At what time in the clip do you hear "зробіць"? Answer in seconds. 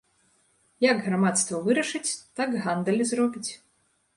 3.11-3.47